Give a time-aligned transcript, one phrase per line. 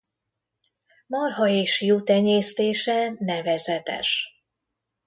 [1.07, 4.29] Marha- és juhtenyésztése nevezetes.